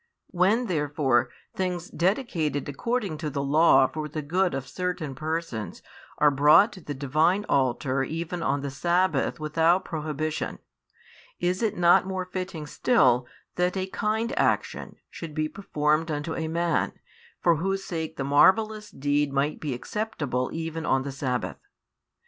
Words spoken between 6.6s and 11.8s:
to the Divine altar even on the sabbath without prohibition, is it